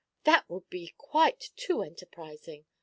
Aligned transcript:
'That 0.23 0.49
would 0.49 0.67
be 0.67 0.95
quite 0.97 1.51
too 1.55 1.83
enterprising. 1.83 2.65